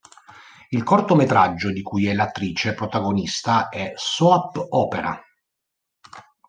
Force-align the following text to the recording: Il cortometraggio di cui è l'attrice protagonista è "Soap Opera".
Il 0.71 0.81
cortometraggio 0.81 1.69
di 1.71 1.83
cui 1.83 2.07
è 2.07 2.15
l'attrice 2.15 2.73
protagonista 2.73 3.69
è 3.69 3.93
"Soap 3.95 4.65
Opera". 4.69 5.21